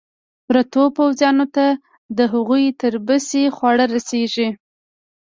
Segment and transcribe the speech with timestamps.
[0.47, 1.65] پرتو پوځیانو ته
[2.17, 4.49] د هغوی تر بسې خواړه رسېږي.